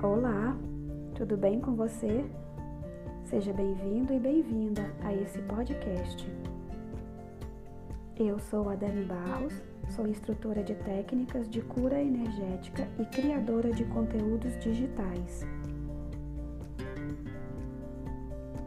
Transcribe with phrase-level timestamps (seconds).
[0.00, 0.56] Olá,
[1.16, 2.24] tudo bem com você?
[3.24, 6.24] Seja bem-vindo e bem-vinda a esse podcast.
[8.16, 13.84] Eu sou a Dani Barros, sou instrutora de técnicas de cura energética e criadora de
[13.86, 15.44] conteúdos digitais.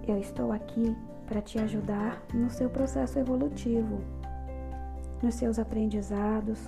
[0.06, 4.02] Eu estou aqui para te ajudar no seu processo evolutivo,
[5.24, 6.60] nos seus aprendizados,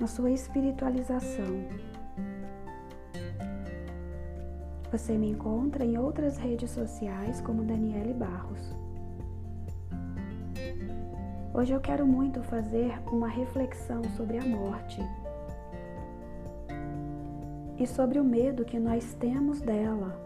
[0.00, 1.87] na sua espiritualização
[4.90, 8.74] você me encontra em outras redes sociais como Daniele Barros.
[11.52, 15.00] Hoje eu quero muito fazer uma reflexão sobre a morte
[17.78, 20.18] e sobre o medo que nós temos dela.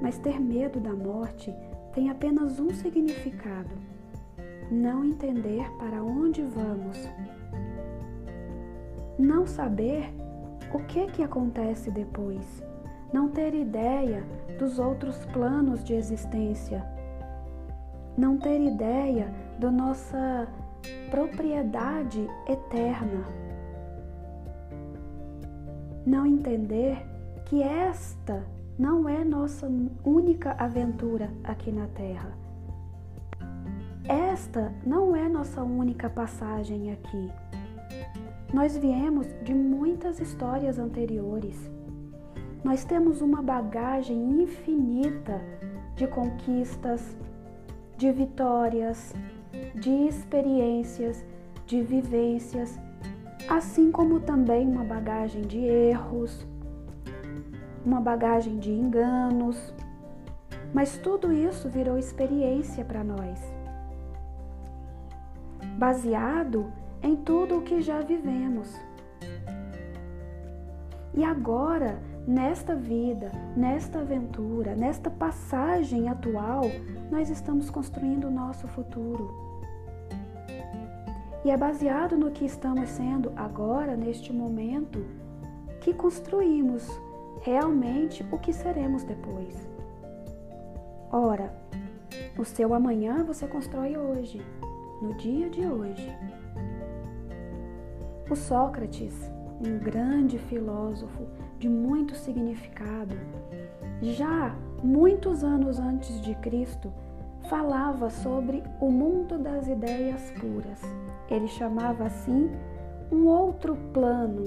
[0.00, 1.54] Mas ter medo da morte
[1.92, 3.76] tem apenas um significado:
[4.70, 6.96] não entender para onde vamos.
[9.18, 10.21] Não saber
[10.74, 12.62] o que que acontece depois,
[13.12, 14.24] não ter ideia
[14.58, 16.84] dos outros planos de existência,
[18.16, 20.48] não ter ideia da nossa
[21.10, 23.24] propriedade eterna,
[26.06, 27.06] não entender
[27.44, 28.42] que esta
[28.78, 29.70] não é nossa
[30.04, 32.32] única aventura aqui na Terra.
[34.08, 37.30] Esta não é nossa única passagem aqui.
[38.52, 41.70] Nós viemos de muitas histórias anteriores.
[42.62, 45.40] Nós temos uma bagagem infinita
[45.96, 47.16] de conquistas,
[47.96, 49.14] de vitórias,
[49.74, 51.24] de experiências,
[51.64, 52.78] de vivências,
[53.48, 56.46] assim como também uma bagagem de erros,
[57.86, 59.74] uma bagagem de enganos.
[60.74, 63.40] Mas tudo isso virou experiência para nós.
[65.78, 66.70] Baseado
[67.02, 68.74] em tudo o que já vivemos.
[71.14, 76.62] E agora, nesta vida, nesta aventura, nesta passagem atual,
[77.10, 79.30] nós estamos construindo o nosso futuro.
[81.44, 85.04] E é baseado no que estamos sendo agora, neste momento,
[85.80, 86.88] que construímos
[87.42, 89.68] realmente o que seremos depois.
[91.10, 91.52] Ora,
[92.38, 94.40] o seu amanhã você constrói hoje,
[95.02, 96.08] no dia de hoje.
[98.30, 101.26] O Sócrates, um grande filósofo
[101.58, 103.14] de muito significado,
[104.00, 106.92] já muitos anos antes de Cristo,
[107.48, 110.80] falava sobre o mundo das ideias puras.
[111.30, 112.50] Ele chamava assim
[113.10, 114.44] um outro plano,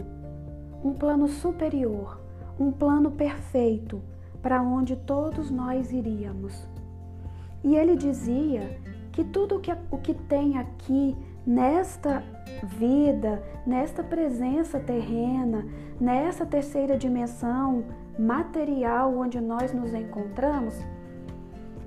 [0.84, 2.20] um plano superior,
[2.60, 4.02] um plano perfeito
[4.42, 6.68] para onde todos nós iríamos.
[7.64, 8.80] E ele dizia
[9.12, 12.24] que tudo que, o que tem aqui nesta
[12.64, 15.66] vida, nesta presença terrena,
[16.00, 17.86] nessa terceira dimensão
[18.18, 20.76] material onde nós nos encontramos,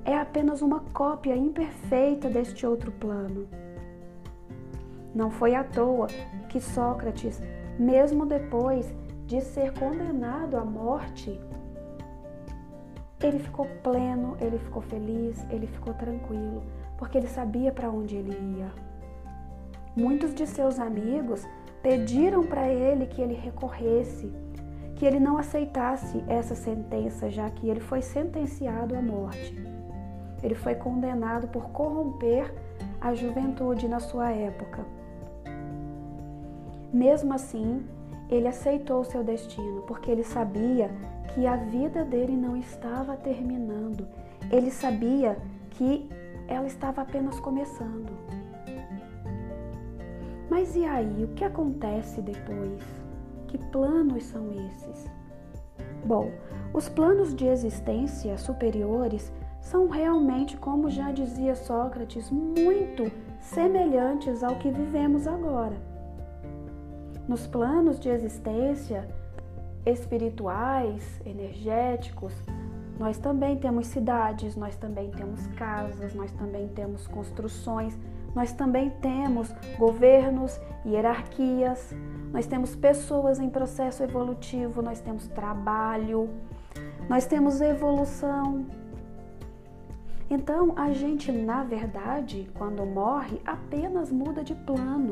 [0.04, 3.48] é apenas uma cópia imperfeita deste outro plano.
[5.14, 6.06] Não foi à toa
[6.48, 7.42] que Sócrates,
[7.78, 8.94] mesmo depois
[9.26, 11.38] de ser condenado à morte,
[13.20, 16.62] ele ficou pleno, ele ficou feliz, ele ficou tranquilo,
[16.96, 18.72] porque ele sabia para onde ele ia.
[19.98, 21.44] Muitos de seus amigos
[21.82, 24.32] pediram para ele que ele recorresse,
[24.94, 29.53] que ele não aceitasse essa sentença, já que ele foi sentenciado à morte.
[30.41, 32.54] Ele foi condenado por corromper
[33.00, 34.87] a juventude na sua época.
[36.92, 37.84] Mesmo assim,
[38.31, 40.92] ele aceitou seu destino, porque ele sabia
[41.34, 44.06] que a vida dele não estava terminando.
[44.48, 45.37] Ele sabia
[45.70, 46.08] que
[46.47, 48.38] ela estava apenas começando.
[50.50, 52.82] Mas e aí, o que acontece depois?
[53.47, 55.06] Que planos são esses?
[56.04, 56.31] Bom,
[56.72, 64.70] os planos de existência superiores são realmente, como já dizia Sócrates, muito semelhantes ao que
[64.70, 65.76] vivemos agora.
[67.26, 69.06] Nos planos de existência
[69.84, 72.32] espirituais, energéticos,
[72.99, 77.97] nós também temos cidades, nós também temos casas, nós também temos construções
[78.35, 81.95] nós também temos governos, hierarquias,
[82.33, 86.31] nós temos pessoas em processo evolutivo, nós temos trabalho,
[87.09, 88.67] nós temos evolução.
[90.31, 95.11] Então, a gente, na verdade, quando morre, apenas muda de plano,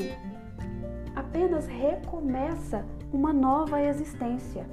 [1.15, 4.67] apenas recomeça uma nova existência.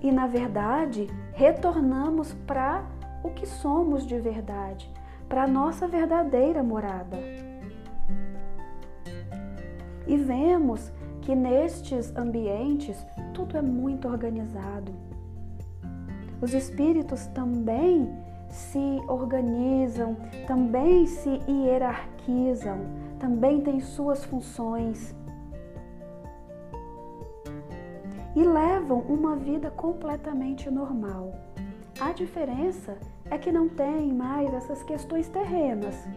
[0.00, 2.84] E, na verdade, retornamos para
[3.22, 4.90] o que somos de verdade,
[5.28, 7.18] para a nossa verdadeira morada.
[10.06, 12.96] E vemos que nestes ambientes
[13.34, 14.92] tudo é muito organizado.
[16.40, 18.08] Os espíritos também
[18.48, 20.16] se organizam,
[20.46, 22.78] também se hierarquizam,
[23.18, 25.14] também têm suas funções.
[28.34, 31.32] E levam uma vida completamente normal.
[32.00, 32.96] A diferença
[33.30, 36.08] é que não tem mais essas questões terrenas,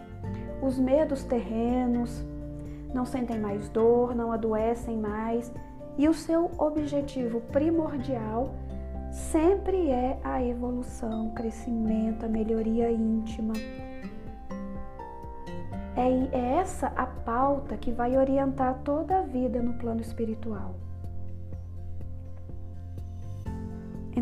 [0.61, 2.23] os medos terrenos,
[2.93, 5.51] não sentem mais dor, não adoecem mais,
[5.97, 8.53] e o seu objetivo primordial
[9.11, 13.53] sempre é a evolução, o crescimento, a melhoria íntima.
[15.95, 20.75] É, é essa a pauta que vai orientar toda a vida no plano espiritual.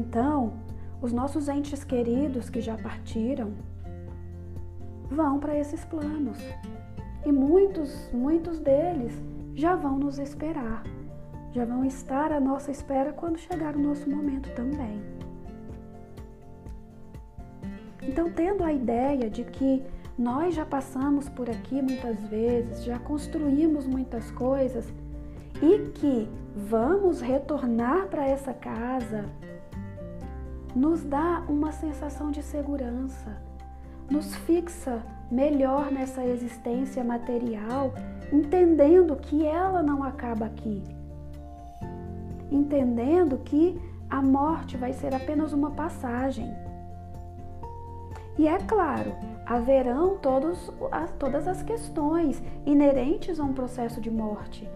[0.01, 0.53] Então,
[0.99, 3.51] os nossos entes queridos que já partiram
[5.11, 6.39] vão para esses planos.
[7.23, 9.13] E muitos, muitos deles
[9.53, 10.81] já vão nos esperar,
[11.51, 14.99] já vão estar à nossa espera quando chegar o nosso momento também.
[18.01, 19.83] Então, tendo a ideia de que
[20.17, 24.91] nós já passamos por aqui muitas vezes, já construímos muitas coisas
[25.61, 29.29] e que vamos retornar para essa casa,
[30.75, 33.41] nos dá uma sensação de segurança,
[34.09, 37.93] nos fixa melhor nessa existência material,
[38.31, 40.83] entendendo que ela não acaba aqui.
[42.51, 43.79] Entendendo que
[44.09, 46.53] a morte vai ser apenas uma passagem.
[48.37, 49.13] E é claro,
[49.45, 50.71] haverão todos,
[51.17, 54.69] todas as questões inerentes a um processo de morte.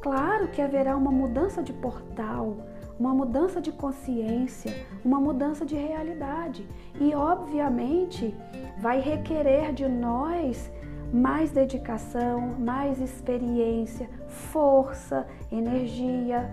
[0.00, 2.56] Claro que haverá uma mudança de portal,
[2.98, 4.74] uma mudança de consciência,
[5.04, 6.68] uma mudança de realidade.
[7.00, 8.34] E, obviamente,
[8.78, 10.70] vai requerer de nós
[11.12, 16.50] mais dedicação, mais experiência, força, energia,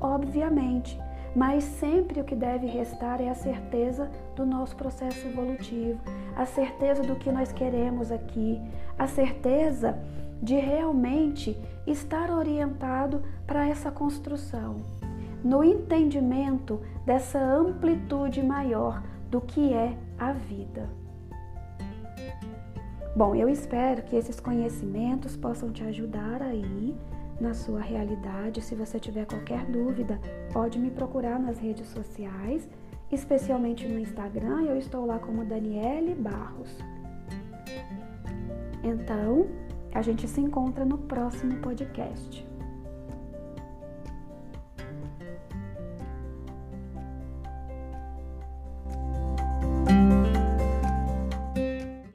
[0.00, 0.98] obviamente.
[1.34, 6.00] Mas sempre o que deve restar é a certeza do nosso processo evolutivo,
[6.34, 8.62] a certeza do que nós queremos aqui,
[8.98, 9.98] a certeza
[10.40, 14.95] de realmente estar orientado para essa construção
[15.46, 19.00] no entendimento dessa amplitude maior
[19.30, 20.90] do que é a vida.
[23.14, 26.96] Bom, eu espero que esses conhecimentos possam te ajudar aí
[27.40, 28.60] na sua realidade.
[28.60, 30.20] Se você tiver qualquer dúvida,
[30.52, 32.68] pode me procurar nas redes sociais,
[33.12, 34.62] especialmente no Instagram.
[34.62, 36.76] Eu estou lá como Daniele Barros.
[38.82, 39.46] Então,
[39.94, 42.45] a gente se encontra no próximo podcast.